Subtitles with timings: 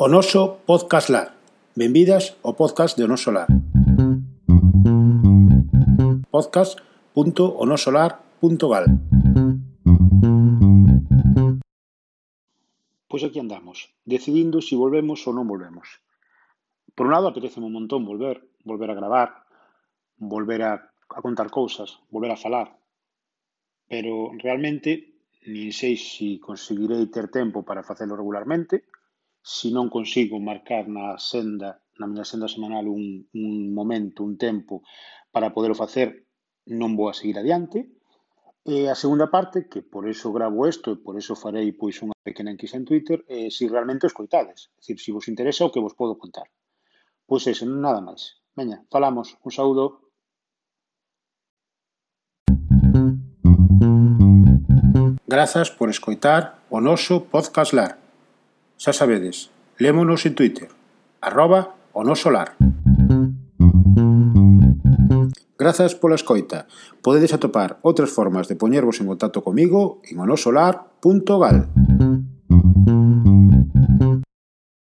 [0.00, 1.34] o noso Podcast Lar.
[1.74, 3.50] Benvidas ao podcast de O Noso Lar.
[6.30, 8.86] podcast.onosolar.gal
[13.10, 15.98] Pois aquí andamos, decidindo se si volvemos ou non volvemos.
[16.94, 19.50] Por un lado, apetece un montón volver, volver a gravar,
[20.14, 22.78] volver a, a contar cousas, volver a falar.
[23.90, 25.18] Pero realmente,
[25.50, 28.86] nin sei se si conseguirei ter tempo para facelo regularmente,
[29.48, 34.84] se non consigo marcar na senda, na miña senda semanal un, un momento, un tempo
[35.32, 36.28] para poderlo facer,
[36.68, 37.88] non vou a seguir adiante.
[38.68, 42.12] E a segunda parte, que por eso gravo isto e por eso farei pois unha
[42.20, 45.72] pequena enquisa en Twitter, eh, se realmente o escoitades, é dicir, se vos interesa o
[45.72, 46.52] que vos podo contar.
[47.24, 48.36] Pois eso, non nada máis.
[48.52, 49.32] Veña, falamos.
[49.40, 50.12] Un saúdo.
[55.24, 58.07] Grazas por escoitar o noso podcast LAR.
[58.78, 60.68] Xa sabedes, lémonos en Twitter,
[61.20, 62.54] arroba o no solar.
[65.58, 66.70] Grazas pola escoita.
[67.02, 71.66] Podedes atopar outras formas de poñervos en contacto comigo en onosolar.gal.